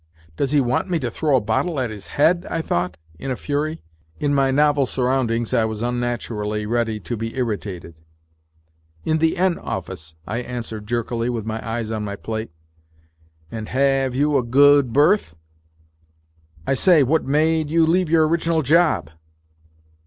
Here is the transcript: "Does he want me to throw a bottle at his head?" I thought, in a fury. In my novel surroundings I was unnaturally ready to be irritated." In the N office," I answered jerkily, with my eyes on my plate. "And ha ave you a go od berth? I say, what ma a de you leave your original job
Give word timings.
"Does 0.35 0.49
he 0.49 0.59
want 0.59 0.89
me 0.89 0.97
to 0.97 1.11
throw 1.11 1.35
a 1.35 1.39
bottle 1.39 1.79
at 1.79 1.91
his 1.91 2.07
head?" 2.17 2.47
I 2.49 2.63
thought, 2.63 2.97
in 3.19 3.29
a 3.29 3.35
fury. 3.35 3.83
In 4.19 4.33
my 4.33 4.49
novel 4.49 4.87
surroundings 4.87 5.53
I 5.53 5.63
was 5.65 5.83
unnaturally 5.83 6.65
ready 6.65 6.99
to 7.01 7.15
be 7.15 7.35
irritated." 7.37 8.01
In 9.05 9.19
the 9.19 9.37
N 9.37 9.59
office," 9.59 10.15
I 10.25 10.37
answered 10.39 10.87
jerkily, 10.87 11.29
with 11.29 11.45
my 11.45 11.63
eyes 11.63 11.91
on 11.91 12.03
my 12.03 12.15
plate. 12.15 12.49
"And 13.51 13.69
ha 13.69 14.05
ave 14.05 14.17
you 14.17 14.39
a 14.39 14.43
go 14.43 14.79
od 14.79 14.91
berth? 14.91 15.35
I 16.65 16.73
say, 16.73 17.03
what 17.03 17.25
ma 17.25 17.37
a 17.37 17.63
de 17.63 17.69
you 17.71 17.85
leave 17.85 18.09
your 18.09 18.27
original 18.27 18.63
job 18.63 19.11